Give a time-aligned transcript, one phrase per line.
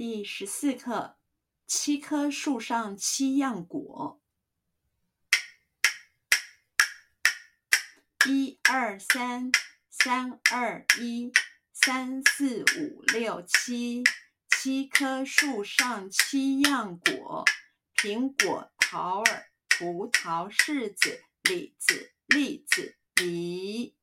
[0.00, 1.18] 第十四课：
[1.66, 4.22] 七棵树上七样果。
[8.28, 9.50] 一二三，
[9.90, 11.32] 三二一，
[11.72, 14.04] 三四五六七，
[14.48, 17.44] 七棵树上七样果：
[17.96, 23.96] 苹果、桃儿、葡萄、柿子、李子、栗子、梨。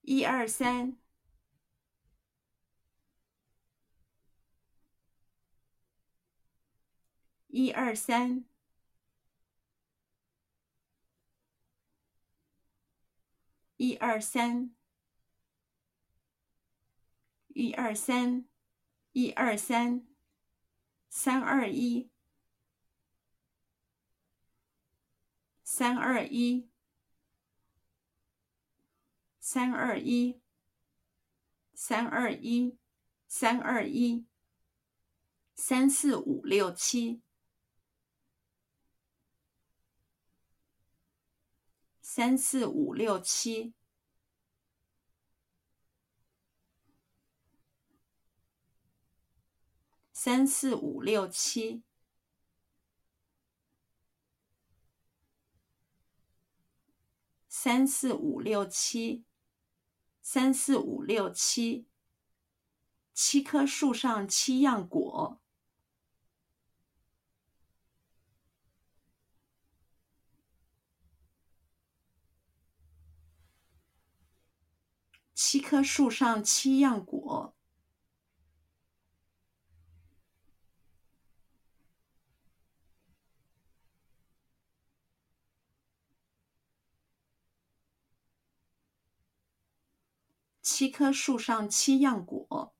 [0.00, 0.98] 一二三，
[7.48, 8.44] 一二三，
[13.76, 14.74] 一二三，
[17.48, 18.48] 一二三，
[19.12, 20.06] 一二三，
[21.10, 22.10] 三二一，
[25.62, 26.70] 三二一。
[29.50, 30.42] 三二一，
[31.72, 32.78] 三二一，
[33.26, 34.26] 三二一，
[35.54, 37.22] 三四五六七，
[42.18, 43.74] 三四五六七，
[50.12, 51.84] 三四五六七，
[57.48, 59.24] 三四五六七。
[60.20, 61.86] 三四五六七，
[63.14, 65.37] 七棵树上七样果。
[75.40, 77.54] 七棵树上七样果。
[90.60, 92.74] 七棵树上七样果。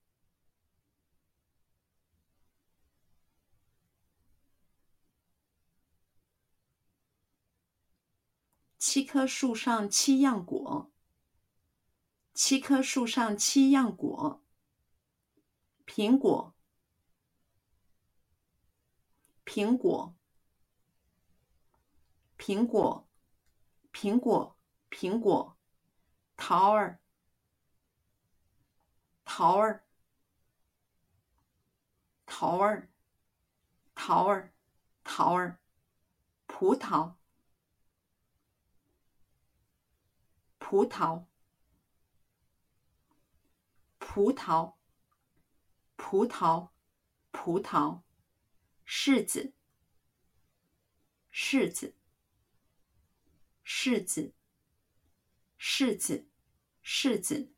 [8.80, 10.91] 七棵树上七样果。
[12.38, 14.44] 七棵树上七样果。
[15.84, 16.54] 苹果，
[19.44, 20.15] 苹果，
[22.38, 23.09] 苹果，
[23.93, 24.56] 苹果，
[24.88, 25.59] 苹果，
[26.37, 27.00] 桃儿。
[29.25, 29.84] 桃儿，
[32.25, 32.88] 桃儿，
[33.97, 34.54] 桃儿，
[35.03, 35.59] 桃儿，
[36.47, 37.15] 葡萄，
[40.60, 41.25] 葡萄，
[44.18, 44.74] 葡萄，
[45.94, 46.70] 葡萄，
[47.30, 48.02] 葡萄，
[48.84, 49.54] 柿子，
[51.32, 51.94] 柿子，
[53.64, 54.34] 柿子，
[55.60, 56.26] 柿子，
[56.82, 57.52] 柿子，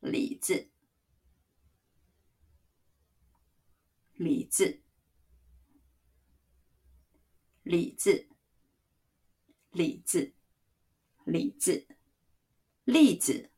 [0.00, 0.68] 李子。
[4.14, 4.82] 李子，
[7.62, 8.28] 李子，
[9.70, 10.34] 李子，
[11.24, 11.86] 李子，
[12.82, 13.52] 栗子，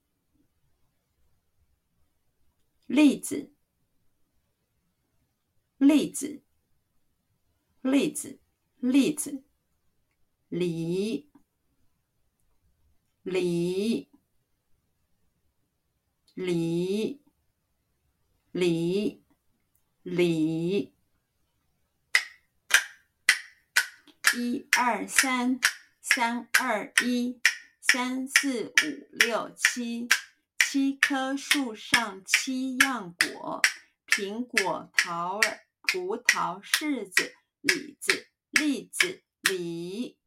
[2.91, 3.53] 栗子，
[5.79, 6.43] 栗子，
[7.83, 8.41] 栗子，
[8.81, 9.45] 栗子，
[10.49, 11.31] 梨，
[13.23, 14.11] 梨，
[16.35, 17.23] 梨，
[18.51, 19.23] 梨。
[20.03, 20.95] 梨，
[24.35, 25.61] 一二三，
[26.01, 27.39] 三二一，
[27.81, 30.09] 三四五六七，
[30.73, 33.61] 七棵树上七样果：
[34.07, 40.20] 苹果、桃儿、葡萄、柿子、李子、栗子、梨。